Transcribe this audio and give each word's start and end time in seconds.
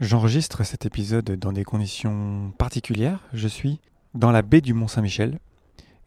J'enregistre 0.00 0.64
cet 0.64 0.86
épisode 0.86 1.30
dans 1.32 1.52
des 1.52 1.62
conditions 1.62 2.54
particulières. 2.56 3.20
Je 3.34 3.46
suis 3.46 3.80
dans 4.14 4.30
la 4.30 4.40
baie 4.40 4.62
du 4.62 4.72
Mont-Saint-Michel. 4.72 5.38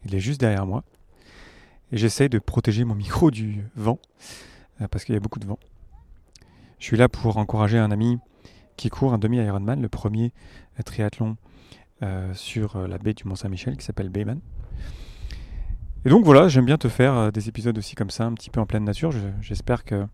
Il 0.04 0.16
est 0.16 0.20
juste 0.20 0.40
derrière 0.40 0.66
moi. 0.66 0.82
Et 1.92 1.96
j'essaie 1.96 2.28
de 2.28 2.40
protéger 2.40 2.84
mon 2.84 2.96
micro 2.96 3.30
du 3.30 3.62
vent, 3.76 4.00
euh, 4.80 4.88
parce 4.88 5.04
qu'il 5.04 5.14
y 5.14 5.16
a 5.16 5.20
beaucoup 5.20 5.38
de 5.38 5.46
vent. 5.46 5.60
Je 6.80 6.86
suis 6.86 6.96
là 6.96 7.08
pour 7.08 7.36
encourager 7.36 7.78
un 7.78 7.92
ami 7.92 8.18
qui 8.76 8.88
court 8.88 9.14
un 9.14 9.18
demi-Ironman, 9.18 9.80
le 9.80 9.88
premier 9.88 10.32
triathlon 10.84 11.36
euh, 12.02 12.34
sur 12.34 12.74
euh, 12.74 12.88
la 12.88 12.98
baie 12.98 13.14
du 13.14 13.28
Mont-Saint-Michel, 13.28 13.76
qui 13.76 13.84
s'appelle 13.84 14.08
Bayman. 14.08 14.40
Et 16.04 16.08
donc 16.08 16.24
voilà, 16.24 16.48
j'aime 16.48 16.64
bien 16.64 16.78
te 16.78 16.88
faire 16.88 17.30
des 17.30 17.48
épisodes 17.48 17.78
aussi 17.78 17.94
comme 17.94 18.10
ça, 18.10 18.24
un 18.24 18.34
petit 18.34 18.50
peu 18.50 18.58
en 18.58 18.66
pleine 18.66 18.84
nature. 18.84 19.12
J'espère 19.40 19.84
que 19.84 20.04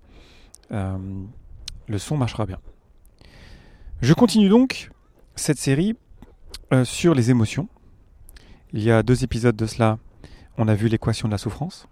le 0.70 1.98
son 1.98 2.18
marchera 2.18 2.44
bien. 2.44 2.58
Je 4.02 4.14
continue 4.14 4.48
donc 4.48 4.90
cette 5.34 5.58
série 5.58 5.94
euh, 6.72 6.86
sur 6.86 7.14
les 7.14 7.30
émotions. 7.30 7.68
Il 8.72 8.82
y 8.82 8.90
a 8.90 9.02
deux 9.02 9.24
épisodes 9.24 9.54
de 9.54 9.66
cela. 9.66 9.98
On 10.56 10.68
a 10.68 10.74
vu 10.74 10.88
l'équation 10.88 11.28
de 11.28 11.32
la 11.32 11.38
souffrance. 11.38 11.86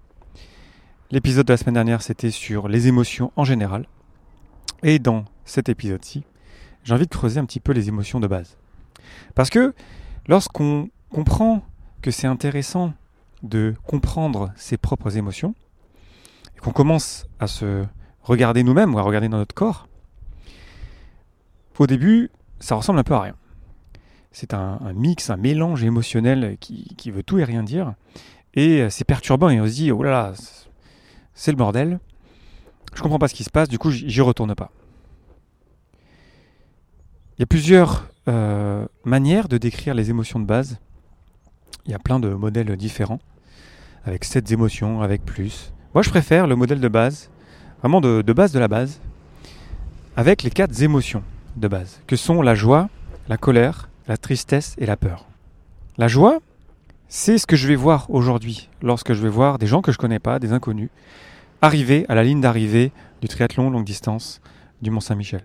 L'épisode 1.11 1.47
de 1.47 1.53
la 1.53 1.59
semaine 1.59 1.75
dernière, 1.75 2.01
c'était 2.01 2.31
sur 2.31 2.67
les 2.67 2.89
émotions 2.89 3.31
en 3.37 3.45
général. 3.45 3.87
Et 4.83 4.99
dans 4.99 5.27
cet 5.45 5.69
épisode-ci, 5.69 6.25
j'ai 6.83 6.95
envie 6.95 7.05
de 7.05 7.15
creuser 7.15 7.41
un 7.41 7.45
petit 7.45 7.61
peu 7.61 7.73
les 7.73 7.89
émotions 7.89 8.21
de 8.21 8.27
base. 8.27 8.57
Parce 9.35 9.51
que 9.51 9.75
lorsqu'on 10.29 10.89
comprend 11.11 11.63
que 12.01 12.11
c'est 12.11 12.27
intéressant 12.27 12.95
de 13.43 13.75
comprendre 13.87 14.51
ses 14.57 14.79
propres 14.79 15.19
émotions, 15.19 15.55
et 16.57 16.61
qu'on 16.61 16.73
commence 16.73 17.27
à 17.39 17.49
se 17.49 17.85
regarder 18.23 18.63
nous-mêmes 18.63 18.95
ou 18.95 18.99
à 18.99 19.03
regarder 19.03 19.29
dans 19.29 19.37
notre 19.37 19.55
corps, 19.55 19.88
au 21.79 21.87
début, 21.87 22.31
ça 22.61 22.75
ressemble 22.75 22.99
un 22.99 23.05
peu 23.05 23.15
à 23.15 23.21
rien. 23.21 23.35
C'est 24.33 24.55
un, 24.55 24.79
mix, 24.95 25.31
un 25.31 25.37
mélange 25.37 25.83
émotionnel 25.85 26.57
qui, 26.61 27.11
veut 27.11 27.23
tout 27.23 27.39
et 27.39 27.45
rien 27.45 27.63
dire. 27.63 27.95
Et 28.55 28.83
euh, 28.83 28.91
c'est 28.91 29.05
perturbant 29.05 29.49
et 29.49 29.61
on 29.61 29.67
se 29.67 29.73
dit, 29.73 29.93
oh 29.93 30.03
là 30.03 30.11
là, 30.11 30.33
c'est 31.35 31.51
le 31.51 31.57
bordel. 31.57 31.99
Je 32.95 33.03
comprends 33.03 33.19
pas 33.19 33.29
ce 33.29 33.35
qui 33.35 33.45
se 33.45 33.51
passe, 33.51 33.69
du 33.69 33.79
coup, 33.79 33.91
j'y 33.91 34.21
retourne 34.21 34.55
pas. 34.55 34.71
Il 37.37 37.41
y 37.41 37.43
a 37.45 37.47
plusieurs 37.47 38.09
euh, 38.27 38.87
manières 39.05 39.49
de 39.49 39.59
décrire 39.59 39.95
les 39.95 40.11
émotions 40.11 40.41
de 40.41 40.45
base. 40.45 40.79
Il 41.87 41.93
y 41.93 41.95
a 41.95 41.99
plein 41.99 42.19
de 42.19 42.29
modèles 42.29 42.77
différents, 42.77 43.21
avec 44.05 44.25
sept 44.25 44.51
émotions, 44.51 45.01
avec 45.01 45.25
plus. 45.25 45.73
Moi, 45.95 46.03
je 46.03 46.11
préfère 46.11 46.47
le 46.47 46.57
modèle 46.57 46.81
de 46.81 46.89
base, 46.89 47.31
vraiment 47.81 48.01
de 48.01 48.33
base 48.33 48.53
de 48.53 48.59
la 48.59 48.69
base, 48.69 49.01
avec 50.17 50.43
les 50.43 50.51
quatre 50.51 50.83
émotions 50.83 51.23
de 51.61 51.69
base, 51.69 52.01
que 52.07 52.17
sont 52.17 52.43
la 52.43 52.55
joie, 52.55 52.89
la 53.29 53.37
colère, 53.37 53.89
la 54.07 54.17
tristesse 54.17 54.75
et 54.79 54.87
la 54.87 54.97
peur. 54.97 55.27
La 55.97 56.09
joie, 56.09 56.39
c'est 57.09 57.39
ce 57.39 57.47
que 57.47 57.57
je 57.57 57.67
vais 57.67 57.77
voir 57.77 58.11
aujourd'hui 58.11 58.69
lorsque 58.83 59.13
je 59.15 59.23
vais 59.23 59.29
voir 59.29 59.59
des 59.59 59.67
gens 59.67 59.83
que 59.83 59.93
je 59.93 59.99
connais 59.99 60.19
pas, 60.19 60.39
des 60.39 60.53
inconnus, 60.53 60.91
arriver 61.63 62.07
à 62.09 62.15
la 62.15 62.23
ligne 62.23 62.41
d'arrivée 62.41 62.93
du 63.21 63.29
triathlon 63.29 63.71
longue 63.71 63.85
distance 63.85 64.41
du 64.83 64.91
Mont 64.91 65.01
Saint-Michel. 65.01 65.43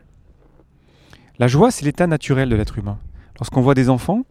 La 1.39 1.47
joie, 1.47 1.72
c'est 1.72 1.86
l'état 1.86 2.05
naturel 2.05 2.50
de 2.50 2.55
l'être 2.55 2.77
humain. 2.77 3.00
Lorsqu'on 3.39 3.61
voit 3.61 3.73
des 3.73 3.89
enfants, 3.89 4.23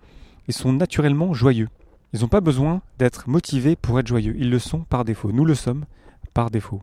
ils 0.46 0.54
sont 0.54 0.72
naturellement 0.72 1.34
joyeux. 1.34 1.68
Ils 2.12 2.20
n'ont 2.20 2.28
pas 2.28 2.40
besoin 2.40 2.82
d'être 2.98 3.28
motivés 3.28 3.74
pour 3.74 3.98
être 3.98 4.06
joyeux. 4.06 4.34
Ils 4.38 4.50
le 4.50 4.58
sont 4.58 4.80
par 4.80 5.04
défaut. 5.04 5.32
Nous 5.32 5.44
le 5.44 5.54
sommes 5.54 5.84
par 6.34 6.50
défaut. 6.50 6.82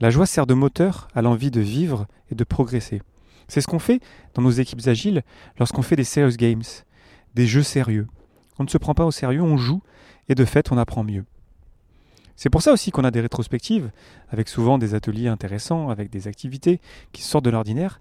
La 0.00 0.10
joie 0.10 0.26
sert 0.26 0.46
de 0.46 0.54
moteur 0.54 1.08
à 1.14 1.22
l'envie 1.22 1.50
de 1.50 1.60
vivre 1.60 2.06
et 2.30 2.34
de 2.34 2.44
progresser. 2.44 3.02
C'est 3.52 3.60
ce 3.60 3.66
qu'on 3.66 3.78
fait 3.78 4.00
dans 4.32 4.40
nos 4.40 4.50
équipes 4.50 4.80
agiles 4.86 5.22
lorsqu'on 5.58 5.82
fait 5.82 5.94
des 5.94 6.04
serious 6.04 6.38
games, 6.38 6.62
des 7.34 7.46
jeux 7.46 7.62
sérieux. 7.62 8.06
On 8.58 8.64
ne 8.64 8.68
se 8.70 8.78
prend 8.78 8.94
pas 8.94 9.04
au 9.04 9.10
sérieux, 9.10 9.42
on 9.42 9.58
joue 9.58 9.82
et 10.30 10.34
de 10.34 10.46
fait 10.46 10.72
on 10.72 10.78
apprend 10.78 11.04
mieux. 11.04 11.26
C'est 12.34 12.48
pour 12.48 12.62
ça 12.62 12.72
aussi 12.72 12.90
qu'on 12.92 13.04
a 13.04 13.10
des 13.10 13.20
rétrospectives, 13.20 13.90
avec 14.30 14.48
souvent 14.48 14.78
des 14.78 14.94
ateliers 14.94 15.28
intéressants, 15.28 15.90
avec 15.90 16.08
des 16.08 16.28
activités 16.28 16.80
qui 17.12 17.20
sortent 17.20 17.44
de 17.44 17.50
l'ordinaire. 17.50 18.00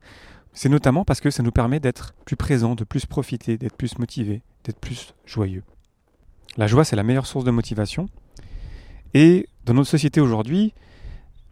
C'est 0.53 0.69
notamment 0.69 1.03
parce 1.03 1.19
que 1.19 1.29
ça 1.29 1.43
nous 1.43 1.51
permet 1.51 1.81
d'être 1.81 2.13
plus 2.23 2.37
présents, 2.37 2.75
de 2.75 2.85
plus 2.85 3.05
profiter, 3.05 3.57
d'être 3.57 3.75
plus 3.75 3.97
motivés, 3.97 4.43
d'être 4.63 4.79
plus 4.79 5.13
joyeux. 5.25 5.63
La 6.55 6.67
joie, 6.67 6.85
c'est 6.85 6.95
la 6.95 7.03
meilleure 7.03 7.27
source 7.27 7.43
de 7.43 7.51
motivation. 7.51 8.07
Et 9.13 9.49
dans 9.65 9.73
notre 9.73 9.89
société 9.89 10.21
aujourd'hui, 10.21 10.73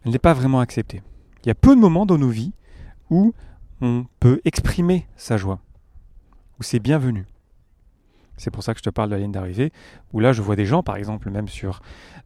elle 0.06 0.12
n'est 0.12 0.18
pas 0.18 0.32
vraiment 0.32 0.60
acceptée. 0.60 1.02
Il 1.44 1.48
y 1.48 1.50
a 1.50 1.54
peu 1.54 1.76
de 1.76 1.80
moments 1.80 2.06
dans 2.06 2.16
nos 2.16 2.30
vies 2.30 2.54
où 3.10 3.34
on 3.80 4.06
peut 4.20 4.40
exprimer 4.44 5.06
sa 5.16 5.36
joie, 5.36 5.60
où 6.58 6.62
c'est 6.62 6.80
bienvenu. 6.80 7.26
C'est 8.36 8.50
pour 8.50 8.62
ça 8.62 8.72
que 8.72 8.78
je 8.78 8.84
te 8.84 8.90
parle 8.90 9.10
de 9.10 9.14
la 9.14 9.20
ligne 9.20 9.32
d'arrivée, 9.32 9.72
où 10.12 10.20
là 10.20 10.32
je 10.32 10.42
vois 10.42 10.56
des 10.56 10.66
gens, 10.66 10.82
par 10.82 10.96
exemple 10.96 11.30
même 11.30 11.48
sur 11.48 11.80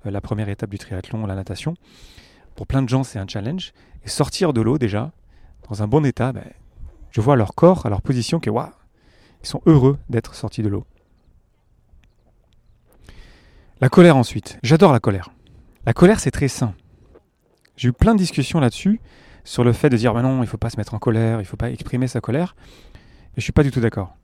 euh, 0.07 0.11
la 0.11 0.21
première 0.21 0.49
étape 0.49 0.71
du 0.71 0.79
triathlon, 0.79 1.27
la 1.27 1.35
natation, 1.35 1.75
pour 2.55 2.67
plein 2.67 2.83
de 2.83 2.89
gens 2.89 3.05
c'est 3.05 3.19
un 3.19 3.27
challenge, 3.27 3.73
et 4.05 4.09
sortir 4.09 4.53
de 4.53 4.61
l'eau 4.61 4.79
déjà, 4.79 5.13
dans 5.69 5.83
un 5.83 5.89
bon 5.89 6.05
état, 6.05 6.33
ben, 6.33 6.45
je 7.11 7.21
vois 7.21 7.37
leur 7.37 7.55
corps, 7.55 7.87
à 7.87 7.89
leur 7.89 8.03
position, 8.03 8.41
que 8.41 8.51
waouh, 8.51 8.71
ils 9.43 9.47
sont 9.49 9.63
heureux 9.67 9.99
d'être 10.09 10.35
sortis 10.35 10.63
de 10.63 10.69
l'eau. 10.69 10.85
La 13.81 13.89
colère 13.89 14.17
ensuite, 14.17 14.59
j'adore 14.63 14.93
la 14.93 15.01
colère. 15.01 15.31
La 15.85 15.93
colère 15.93 16.21
c'est 16.21 16.31
très 16.31 16.49
sain. 16.49 16.75
J'ai 17.77 17.89
eu 17.89 17.93
plein 17.93 18.15
de 18.15 18.19
discussions 18.19 18.61
là-dessus, 18.61 19.01
sur 19.45 19.63
le 19.63 19.73
fait 19.73 19.91
de 19.91 19.97
dire 19.97 20.15
bah 20.15 20.23
non, 20.23 20.39
il 20.39 20.43
ne 20.43 20.47
faut 20.47 20.57
pas 20.57 20.71
se 20.71 20.77
mettre 20.77 20.95
en 20.95 20.99
colère, 20.99 21.39
il 21.39 21.43
ne 21.43 21.49
faut 21.49 21.57
pas 21.57 21.71
exprimer 21.71 22.09
sa 22.09 22.21
colère. 22.21 22.57
Je 23.37 23.43
suis 23.43 23.53
pas 23.53 23.63
du 23.63 23.71
tout 23.71 23.81
d'accord. 23.81 24.17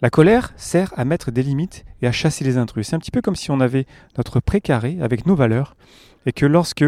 La 0.00 0.10
colère 0.10 0.52
sert 0.56 0.92
à 0.96 1.04
mettre 1.04 1.30
des 1.30 1.42
limites 1.42 1.84
et 2.02 2.06
à 2.06 2.12
chasser 2.12 2.44
les 2.44 2.56
intrus. 2.56 2.88
C'est 2.88 2.96
un 2.96 2.98
petit 2.98 3.10
peu 3.10 3.22
comme 3.22 3.36
si 3.36 3.50
on 3.50 3.60
avait 3.60 3.86
notre 4.16 4.40
précaré 4.40 4.98
avec 5.00 5.26
nos 5.26 5.34
valeurs 5.34 5.76
et 6.26 6.32
que 6.32 6.46
lorsque 6.46 6.84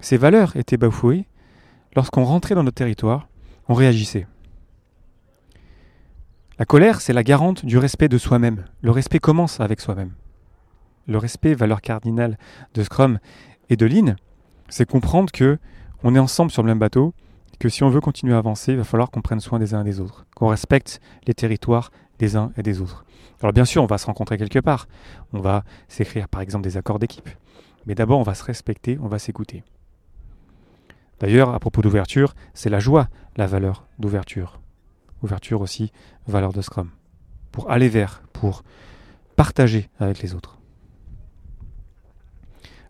ces 0.00 0.16
valeurs 0.16 0.56
étaient 0.56 0.76
bafouées, 0.76 1.26
lorsqu'on 1.96 2.24
rentrait 2.24 2.54
dans 2.54 2.62
notre 2.62 2.76
territoire, 2.76 3.28
on 3.68 3.74
réagissait. 3.74 4.26
La 6.58 6.64
colère, 6.64 7.00
c'est 7.00 7.12
la 7.12 7.24
garante 7.24 7.64
du 7.64 7.78
respect 7.78 8.08
de 8.08 8.18
soi-même. 8.18 8.64
Le 8.80 8.90
respect 8.90 9.18
commence 9.18 9.60
avec 9.60 9.80
soi-même. 9.80 10.12
Le 11.06 11.18
respect, 11.18 11.54
valeur 11.54 11.80
cardinale 11.80 12.38
de 12.74 12.82
Scrum 12.82 13.18
et 13.70 13.76
de 13.76 13.86
Lean, 13.86 14.14
c'est 14.68 14.88
comprendre 14.88 15.32
que 15.32 15.58
on 16.04 16.14
est 16.14 16.18
ensemble 16.18 16.50
sur 16.50 16.62
le 16.62 16.68
même 16.68 16.78
bateau, 16.78 17.14
que 17.58 17.68
si 17.68 17.82
on 17.82 17.88
veut 17.88 18.00
continuer 18.00 18.34
à 18.34 18.38
avancer, 18.38 18.72
il 18.72 18.78
va 18.78 18.84
falloir 18.84 19.10
qu'on 19.10 19.22
prenne 19.22 19.40
soin 19.40 19.58
des 19.58 19.72
uns 19.74 19.80
et 19.80 19.84
des 19.84 20.00
autres, 20.00 20.26
qu'on 20.36 20.48
respecte 20.48 21.00
les 21.26 21.34
territoires 21.34 21.90
des 22.18 22.36
uns 22.36 22.52
et 22.58 22.62
des 22.62 22.80
autres. 22.80 23.04
Alors 23.40 23.52
bien 23.52 23.64
sûr, 23.64 23.82
on 23.82 23.86
va 23.86 23.96
se 23.96 24.06
rencontrer 24.06 24.36
quelque 24.36 24.58
part, 24.58 24.86
on 25.32 25.40
va 25.40 25.64
s'écrire 25.88 26.28
par 26.28 26.42
exemple 26.42 26.62
des 26.62 26.76
accords 26.76 26.98
d'équipe, 26.98 27.28
mais 27.86 27.94
d'abord 27.94 28.18
on 28.18 28.22
va 28.22 28.34
se 28.34 28.44
respecter, 28.44 28.98
on 29.00 29.08
va 29.08 29.18
s'écouter. 29.18 29.64
D'ailleurs, 31.20 31.54
à 31.54 31.58
propos 31.58 31.80
d'ouverture, 31.80 32.34
c'est 32.52 32.70
la 32.70 32.80
joie, 32.80 33.08
la 33.36 33.46
valeur 33.46 33.86
d'ouverture. 33.98 34.60
Ouverture 35.22 35.62
aussi, 35.62 35.90
valeur 36.26 36.52
de 36.52 36.60
Scrum. 36.60 36.90
Pour 37.50 37.70
aller 37.70 37.88
vers, 37.88 38.22
pour 38.34 38.62
partager 39.36 39.88
avec 39.98 40.20
les 40.20 40.34
autres. 40.34 40.58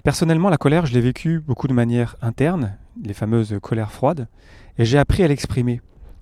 Personnellement, 0.05 0.51
la 0.51 0.59
colère, 0.59 0.85
je 0.85 0.93
l'ai 0.93 1.01
vécue 1.01 1.41
beaucoup 1.41 1.67
de 1.67 1.73
manière 1.73 2.17
interne, 2.21 2.77
les 3.03 3.15
fameuses 3.15 3.59
colères 3.63 3.91
froides, 3.91 4.29
et 4.77 4.85
j'ai 4.85 4.99
appris 4.99 5.23
à 5.23 5.29
l'exprimer 5.29 5.81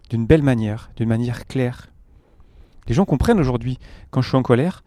d'une 0.09 0.25
belle 0.25 0.45
manière, 0.45 0.93
d'une 0.95 1.09
manière 1.09 1.49
claire. 1.49 1.91
Les 2.87 2.95
gens 2.95 3.05
comprennent 3.05 3.41
aujourd'hui 3.41 3.81
quand 4.13 4.23
je 4.23 4.29
suis 4.29 4.37
en 4.37 4.43
colère, 4.45 4.85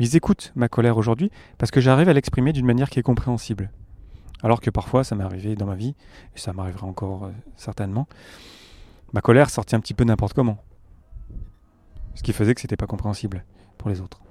ils 0.00 0.16
écoutent 0.16 0.52
ma 0.56 0.70
colère 0.70 0.96
aujourd'hui 0.96 1.30
parce 1.58 1.70
que 1.70 1.82
j'arrive 1.82 2.08
à 2.08 2.14
l'exprimer 2.14 2.54
d'une 2.54 2.64
manière 2.64 2.88
qui 2.88 2.98
est 2.98 3.02
compréhensible. 3.02 3.70
Alors 4.42 4.62
que 4.62 4.70
parfois, 4.70 5.04
ça 5.04 5.14
m'est 5.14 5.24
arrivé 5.24 5.54
dans 5.54 5.66
ma 5.66 5.74
vie, 5.74 5.94
et 6.34 6.38
ça 6.38 6.54
m'arrivera 6.54 6.86
encore 6.86 7.24
euh, 7.24 7.32
certainement, 7.56 8.08
ma 9.12 9.20
colère 9.20 9.50
sortait 9.50 9.76
un 9.76 9.80
petit 9.80 9.94
peu 9.94 10.04
n'importe 10.04 10.32
comment. 10.32 10.56
Ce 12.14 12.22
qui 12.22 12.32
faisait 12.32 12.54
que 12.54 12.62
c'était 12.62 12.78
pas 12.78 12.86
compréhensible 12.86 13.44
pour 13.76 13.90
les 13.90 14.00
autres. 14.00 14.22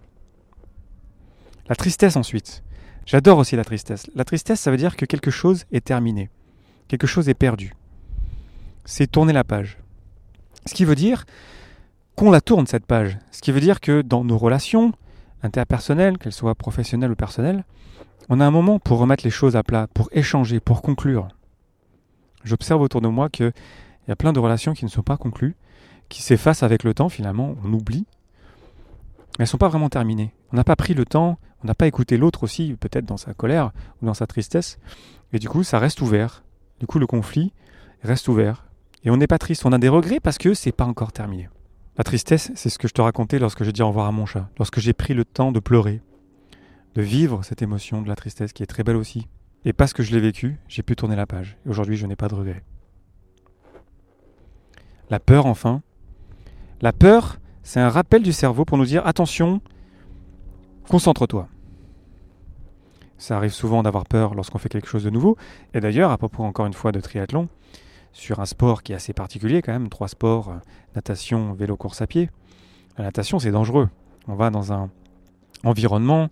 La 1.69 1.75
tristesse 1.75 2.15
ensuite. 2.15 2.63
J'adore 3.07 3.38
aussi 3.38 3.56
la 3.56 3.63
tristesse. 3.63 4.06
La 4.15 4.25
tristesse, 4.25 4.59
ça 4.59 4.69
veut 4.69 4.75
dire 4.75 4.98
que 4.98 5.06
quelque 5.06 5.31
chose 5.31 5.63
est 5.71 5.86
terminé. 5.86 6.30
Quelque 6.89 7.07
chose 7.07 7.30
est 7.30 7.33
perdu. 7.33 7.74
C'est 8.83 9.09
tourner 9.09 9.31
la 9.31 9.45
page. 9.45 9.77
Ce 10.65 10.74
qui 10.74 10.83
veut 10.83 10.95
dire 10.95 11.25
qu'on 12.15 12.31
la 12.31 12.42
tourne, 12.42 12.68
cette 12.68 12.86
page. 12.86 13.18
Ce 13.31 13.42
qui 13.42 13.54
veut 13.54 13.62
dire 13.62 13.80
que 13.80 14.01
dans 14.01 14.25
nos 14.25 14.38
relations 14.38 14.92
interpersonnelles, 15.42 16.18
qu'elles 16.18 16.33
soient 16.33 16.54
professionnelles 16.54 17.12
ou 17.12 17.15
personnelles, 17.15 17.63
on 18.27 18.42
a 18.42 18.45
un 18.45 18.51
moment 18.51 18.77
pour 18.77 19.00
remettre 19.00 19.24
les 19.24 19.30
choses 19.30 19.56
à 19.56 19.63
plat, 19.63 19.88
pour 19.94 20.09
échanger, 20.12 20.59
pour 20.59 20.81
conclure. 20.81 21.30
J'observe 22.44 22.81
autour 22.81 23.00
de 23.00 23.07
moi 23.07 23.30
qu'il 23.30 23.54
y 24.09 24.12
a 24.12 24.18
plein 24.18 24.33
de 24.33 24.39
relations 24.39 24.74
qui 24.74 24.83
ne 24.83 24.89
sont 24.89 25.01
pas 25.01 25.15
conclues, 25.15 25.56
qui 26.09 26.21
s'effacent 26.21 26.63
avec 26.63 26.83
le 26.83 26.94
temps 26.94 27.07
finalement, 27.07 27.56
on 27.63 27.71
oublie, 27.71 28.06
mais 29.38 29.39
elles 29.39 29.44
ne 29.44 29.48
sont 29.48 29.57
pas 29.57 29.69
vraiment 29.69 29.89
terminées. 29.89 30.33
On 30.51 30.55
n'a 30.55 30.63
pas 30.63 30.75
pris 30.75 30.94
le 30.94 31.05
temps, 31.05 31.39
on 31.63 31.67
n'a 31.67 31.75
pas 31.75 31.88
écouté 31.88 32.17
l'autre 32.17 32.44
aussi, 32.44 32.75
peut-être 32.79 33.05
dans 33.05 33.17
sa 33.17 33.33
colère 33.33 33.71
ou 34.01 34.05
dans 34.05 34.13
sa 34.13 34.27
tristesse, 34.27 34.79
et 35.33 35.39
du 35.39 35.49
coup 35.49 35.63
ça 35.63 35.79
reste 35.79 36.01
ouvert. 36.01 36.44
Du 36.79 36.88
coup 36.88 36.99
le 36.99 37.07
conflit 37.07 37.53
reste 38.03 38.27
ouvert. 38.27 38.65
Et 39.03 39.09
on 39.09 39.17
n'est 39.17 39.27
pas 39.27 39.39
triste, 39.39 39.65
on 39.65 39.71
a 39.71 39.77
des 39.77 39.89
regrets 39.89 40.19
parce 40.19 40.38
que 40.38 40.53
c'est 40.53 40.71
pas 40.71 40.85
encore 40.85 41.11
terminé. 41.11 41.49
La 41.97 42.03
tristesse, 42.03 42.51
c'est 42.55 42.69
ce 42.69 42.77
que 42.77 42.88
je 42.88 42.94
te 42.94 43.01
racontais 43.01 43.39
lorsque 43.39 43.63
j'ai 43.63 43.71
dit 43.71 43.81
au 43.81 43.88
revoir 43.88 44.05
à 44.05 44.11
mon 44.11 44.25
chat, 44.25 44.49
lorsque 44.57 44.79
j'ai 44.79 44.94
pris 44.94 45.13
le 45.13 45.25
temps 45.25 45.51
de 45.51 45.59
pleurer, 45.59 46.01
de 46.94 47.01
vivre 47.01 47.44
cette 47.44 47.61
émotion 47.61 48.01
de 48.01 48.07
la 48.07 48.15
tristesse 48.15 48.53
qui 48.53 48.63
est 48.63 48.67
très 48.67 48.83
belle 48.83 48.95
aussi. 48.95 49.27
Et 49.65 49.73
parce 49.73 49.94
que 49.94 50.03
je 50.03 50.13
l'ai 50.13 50.19
vécu, 50.19 50.57
j'ai 50.67 50.83
pu 50.83 50.95
tourner 50.95 51.15
la 51.15 51.25
page. 51.25 51.57
Et 51.65 51.69
aujourd'hui, 51.69 51.97
je 51.97 52.05
n'ai 52.05 52.15
pas 52.15 52.27
de 52.27 52.35
regrets. 52.35 52.63
La 55.09 55.19
peur, 55.19 55.45
enfin. 55.45 55.81
La 56.81 56.94
peur, 56.94 57.39
c'est 57.63 57.79
un 57.79 57.89
rappel 57.89 58.21
du 58.21 58.31
cerveau 58.31 58.65
pour 58.65 58.77
nous 58.77 58.85
dire 58.85 59.05
attention, 59.07 59.61
concentre-toi. 60.89 61.47
Ça 63.17 63.37
arrive 63.37 63.51
souvent 63.51 63.83
d'avoir 63.83 64.05
peur 64.05 64.35
lorsqu'on 64.35 64.59
fait 64.59 64.69
quelque 64.69 64.87
chose 64.87 65.03
de 65.03 65.09
nouveau. 65.09 65.37
Et 65.73 65.79
d'ailleurs, 65.79 66.11
à 66.11 66.17
propos 66.17 66.43
encore 66.43 66.65
une 66.65 66.73
fois 66.73 66.91
de 66.91 66.99
triathlon, 66.99 67.49
sur 68.13 68.39
un 68.39 68.45
sport 68.45 68.83
qui 68.83 68.93
est 68.93 68.95
assez 68.95 69.13
particulier 69.13 69.61
quand 69.61 69.71
même, 69.71 69.89
trois 69.89 70.07
sports, 70.07 70.49
euh, 70.49 70.57
natation, 70.95 71.53
vélo, 71.53 71.77
course 71.77 72.01
à 72.01 72.07
pied. 72.07 72.29
La 72.97 73.05
natation, 73.05 73.39
c'est 73.39 73.51
dangereux. 73.51 73.89
On 74.27 74.35
va 74.35 74.49
dans 74.49 74.73
un 74.73 74.89
environnement 75.63 76.29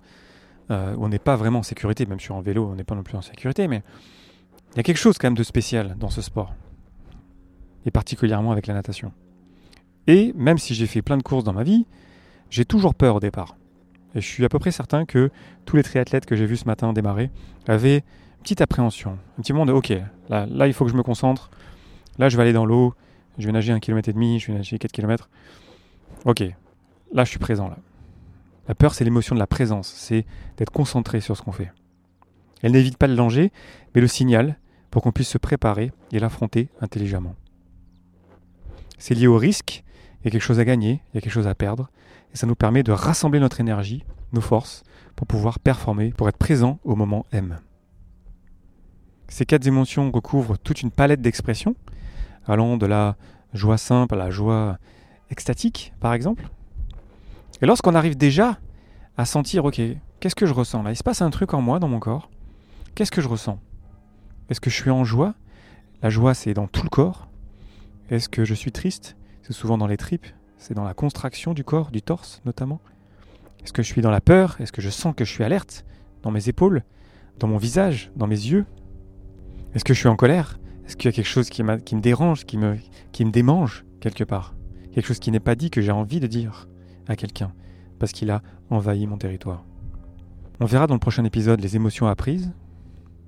euh, 0.71 0.95
où 0.95 1.05
on 1.05 1.09
n'est 1.09 1.19
pas 1.19 1.35
vraiment 1.35 1.59
en 1.59 1.63
sécurité, 1.63 2.05
même 2.05 2.19
sur 2.19 2.35
un 2.35 2.41
vélo, 2.41 2.67
on 2.71 2.75
n'est 2.75 2.83
pas 2.83 2.95
non 2.95 3.03
plus 3.03 3.17
en 3.17 3.21
sécurité, 3.21 3.67
mais 3.67 3.83
il 4.73 4.77
y 4.77 4.79
a 4.79 4.83
quelque 4.83 4.97
chose 4.97 5.17
quand 5.17 5.27
même 5.27 5.37
de 5.37 5.43
spécial 5.43 5.95
dans 5.99 6.09
ce 6.09 6.21
sport, 6.21 6.53
et 7.85 7.91
particulièrement 7.91 8.51
avec 8.51 8.67
la 8.67 8.73
natation. 8.73 9.11
Et 10.07 10.33
même 10.35 10.57
si 10.57 10.73
j'ai 10.73 10.87
fait 10.87 11.01
plein 11.01 11.17
de 11.17 11.23
courses 11.23 11.43
dans 11.43 11.53
ma 11.53 11.63
vie, 11.63 11.85
j'ai 12.49 12.65
toujours 12.65 12.95
peur 12.95 13.15
au 13.15 13.19
départ. 13.19 13.55
Et 14.15 14.21
je 14.21 14.27
suis 14.27 14.44
à 14.45 14.50
peu 14.50 14.59
près 14.59 14.71
certain 14.71 15.06
que 15.06 15.29
tous 15.65 15.75
les 15.75 15.83
triathlètes 15.83 16.25
que 16.25 16.35
j'ai 16.35 16.45
vus 16.45 16.57
ce 16.57 16.65
matin 16.65 16.94
démarrer 16.94 17.29
avaient 17.67 17.97
une 17.97 18.41
petite 18.41 18.62
appréhension, 18.62 19.17
un 19.38 19.41
petit 19.41 19.53
moment 19.53 19.65
de 19.65 19.73
ok, 19.73 19.94
là, 20.29 20.47
il 20.67 20.73
faut 20.73 20.85
que 20.85 20.91
je 20.91 20.95
me 20.95 21.03
concentre, 21.03 21.51
Là, 22.17 22.29
je 22.29 22.38
vais 22.38 22.44
aller 22.44 22.53
dans 22.53 22.65
l'eau, 22.65 22.94
je 23.38 23.45
vais 23.45 23.51
nager 23.51 23.73
un 23.73 23.79
kilomètre 23.79 24.09
et 24.09 24.13
demi, 24.13 24.39
je 24.39 24.47
vais 24.47 24.57
nager 24.57 24.77
4 24.77 24.91
kilomètres. 24.91 25.29
Ok, 26.23 26.44
là, 27.13 27.23
je 27.23 27.29
suis 27.29 27.39
présent. 27.39 27.67
Là. 27.67 27.77
La 28.67 28.75
peur, 28.75 28.94
c'est 28.94 29.03
l'émotion 29.03 29.35
de 29.35 29.39
la 29.39 29.47
présence, 29.47 29.88
c'est 29.88 30.25
d'être 30.57 30.71
concentré 30.71 31.19
sur 31.19 31.35
ce 31.35 31.41
qu'on 31.41 31.51
fait. 31.51 31.71
Elle 32.62 32.71
n'évite 32.71 32.97
pas 32.97 33.07
le 33.07 33.15
danger, 33.15 33.51
mais 33.94 34.01
le 34.01 34.07
signal 34.07 34.57
pour 34.91 35.01
qu'on 35.01 35.12
puisse 35.12 35.29
se 35.29 35.38
préparer 35.38 35.91
et 36.13 36.19
l'affronter 36.19 36.69
intelligemment. 36.79 37.35
C'est 38.97 39.13
lié 39.13 39.27
au 39.27 39.38
risque, 39.38 39.83
il 40.25 40.30
y 40.30 40.30
a 40.30 40.31
quelque 40.31 40.42
chose 40.42 40.60
à 40.60 40.66
gagner, 40.66 41.04
il 41.13 41.16
y 41.16 41.18
a 41.19 41.22
quelque 41.22 41.31
chose 41.31 41.45
à 41.45 41.54
perdre, 41.54 41.92
et 42.33 42.36
ça 42.36 42.48
nous 42.48 42.56
permet 42.56 42.81
de 42.81 42.92
rassembler 42.92 43.39
notre 43.39 43.60
énergie, 43.60 44.04
nos 44.33 44.42
forces, 44.42 44.81
pour 45.16 45.27
pouvoir 45.27 45.60
performer, 45.60 46.10
pour 46.10 46.27
être 46.27 46.38
présent 46.38 46.80
au 46.83 46.95
moment 46.95 47.27
M. 47.31 47.60
Ces 49.27 49.45
quatre 49.45 49.68
émotions 49.68 50.10
recouvrent 50.12 50.57
toute 50.57 50.81
une 50.81 50.89
palette 50.89 51.22
d'expressions, 51.22 51.75
allant 52.48 52.75
de 52.75 52.88
la 52.88 53.18
joie 53.54 53.77
simple 53.77 54.16
à 54.16 54.18
la 54.18 54.31
joie 54.31 54.80
extatique, 55.30 55.94
par 56.00 56.13
exemple. 56.13 56.50
Et 57.62 57.68
lorsqu'on 57.68 57.94
arrive 57.94 58.18
déjà 58.18 58.57
à 59.18 59.25
sentir, 59.25 59.63
ok, 59.66 59.80
qu'est-ce 60.19 60.36
que 60.36 60.48
je 60.48 60.54
ressens 60.54 60.81
là? 60.81 60.92
Il 60.92 60.95
se 60.95 61.04
passe 61.04 61.22
un 61.22 61.30
truc 61.30 61.54
en 61.54 61.62
moi, 61.62 61.77
dans 61.77 61.88
mon 61.88 62.00
corps. 62.00 62.31
Qu'est-ce 62.95 63.12
que 63.12 63.22
je 63.22 63.27
ressens? 63.27 63.60
Est-ce 64.50 64.60
que 64.60 64.72
je 64.72 64.75
suis 64.75 64.89
en 64.89 65.04
joie? 65.04 65.36
La 66.01 66.10
joie, 66.10 66.33
c'est 66.33 66.56
dans 66.56 66.68
tout 66.68 66.83
le 66.83 66.89
corps. 66.89 67.27
Est-ce 68.10 68.27
que 68.27 68.44
je 68.44 68.56
suis 68.56 68.72
triste? 68.72 69.16
C'est 69.45 69.53
souvent 69.53 69.77
dans 69.77 69.86
les 69.86 69.97
tripes. 69.97 70.25
C'est 70.57 70.74
dans 70.74 70.83
la 70.83 70.95
contraction 70.95 71.53
du 71.53 71.63
corps, 71.63 71.92
du 71.92 72.01
torse 72.01 72.42
notamment. 72.45 72.81
Est-ce 73.63 73.74
que 73.74 73.83
je 73.83 73.88
suis 73.88 74.01
dans 74.01 74.09
la 74.09 74.19
peur? 74.19 74.59
Est-ce 74.59 74.71
que 74.71 74.81
je 74.81 74.89
sens 74.89 75.13
que 75.15 75.24
je 75.24 75.30
suis 75.30 75.44
alerte? 75.44 75.86
Dans 76.24 76.31
mes 76.31 76.50
épaules? 76.50 76.81
Dans 77.38 77.47
mon 77.47 77.57
visage? 77.57 78.12
Dans 78.15 78.25
mes 78.25 78.39
yeux? 78.39 78.65
Est-ce 79.75 79.83
que 79.83 79.94
je 79.94 80.00
suis 80.00 80.07
en 80.07 80.15
colère? 80.15 80.57
Est-ce 80.88 80.97
qu'il 80.97 81.06
y 81.06 81.13
a 81.13 81.15
quelque 81.15 81.27
chose 81.27 81.51
qui, 81.51 81.62
me 81.62 81.77
dérange, 82.00 82.45
qui 82.45 82.57
me, 82.57 82.77
qui 83.12 83.24
me 83.24 83.30
démange 83.30 83.86
quelque 84.00 84.24
part? 84.24 84.56
Quelque 84.94 85.06
chose 85.06 85.19
qui 85.19 85.30
n'est 85.30 85.39
pas 85.39 85.53
dit 85.53 85.69
que 85.69 85.80
j'ai 85.80 85.91
envie 85.91 86.19
de 86.19 86.25
dire 86.25 86.68
à 87.07 87.15
quelqu'un 87.15 87.53
parce 88.00 88.13
qu'il 88.13 88.31
a 88.31 88.41
envahi 88.71 89.06
mon 89.06 89.19
territoire. 89.19 89.63
On 90.59 90.65
verra 90.65 90.88
dans 90.88 90.95
le 90.95 91.00
prochain 91.00 91.24
épisode 91.24 91.62
les 91.62 91.75
émotions 91.75 92.07
apprises. 92.07 92.51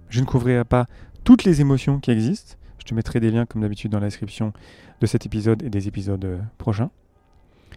Je 0.10 0.20
ne 0.20 0.25
couvrirai 0.25 0.66
pas 0.66 0.88
toutes 1.24 1.44
les 1.44 1.62
émotions 1.62 2.00
qui 2.00 2.10
existent. 2.10 2.56
Je 2.88 2.92
te 2.92 2.95
mettrai 2.95 3.19
des 3.19 3.31
liens 3.31 3.45
comme 3.45 3.63
d'habitude 3.63 3.92
dans 3.92 4.00
la 4.00 4.07
description 4.07 4.54
de 5.01 5.07
cet 5.07 5.25
épisode 5.25 5.62
et 5.62 5.69
des 5.69 5.89
épisodes 5.89 6.24
euh, 6.24 6.39
prochains. 6.57 6.89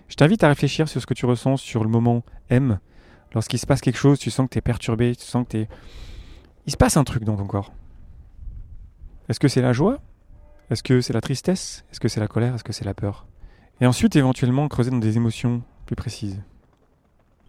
Je 0.06 0.14
t'invite 0.14 0.44
à 0.44 0.48
réfléchir 0.48 0.88
sur 0.88 1.00
ce 1.00 1.06
que 1.06 1.14
tu 1.14 1.26
ressens 1.26 1.56
sur 1.56 1.82
le 1.82 1.90
moment 1.90 2.22
M. 2.48 2.78
Lorsqu'il 3.34 3.58
se 3.58 3.66
passe 3.66 3.80
quelque 3.80 3.98
chose, 3.98 4.20
tu 4.20 4.30
sens 4.30 4.46
que 4.46 4.52
tu 4.52 4.58
es 4.58 4.60
perturbé, 4.60 5.16
tu 5.16 5.24
sens 5.24 5.44
que 5.44 5.50
tu 5.50 5.56
es... 5.62 5.68
Il 6.66 6.70
se 6.70 6.76
passe 6.76 6.96
un 6.96 7.02
truc 7.02 7.24
dans 7.24 7.36
ton 7.36 7.48
corps. 7.48 7.72
Est-ce 9.28 9.40
que 9.40 9.48
c'est 9.48 9.62
la 9.62 9.72
joie? 9.72 9.98
Est-ce 10.70 10.84
que 10.84 11.00
c'est 11.00 11.12
la 11.12 11.20
tristesse? 11.20 11.84
Est-ce 11.90 11.98
que 11.98 12.06
c'est 12.06 12.20
la 12.20 12.28
colère? 12.28 12.54
Est-ce 12.54 12.62
que 12.62 12.72
c'est 12.72 12.84
la 12.84 12.94
peur? 12.94 13.26
Et 13.80 13.86
ensuite, 13.88 14.14
éventuellement, 14.14 14.68
creuser 14.68 14.92
dans 14.92 14.98
des 14.98 15.16
émotions 15.16 15.64
plus 15.86 15.96
précises. 15.96 16.40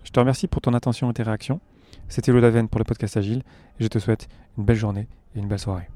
Je 0.04 0.10
te 0.10 0.20
remercie 0.20 0.48
pour 0.48 0.64
ton 0.64 0.74
attention 0.74 1.12
et 1.12 1.14
tes 1.14 1.22
réactions. 1.22 1.60
C'était 2.08 2.32
Lodaven 2.32 2.68
pour 2.68 2.80
le 2.80 2.86
podcast 2.86 3.18
Agile 3.18 3.44
et 3.80 3.84
je 3.84 3.88
te 3.88 4.00
souhaite 4.00 4.30
une 4.58 4.66
belle 4.66 4.78
journée 4.78 5.08
et 5.36 5.40
une 5.40 5.48
belle 5.48 5.60
soirée. 5.60 5.92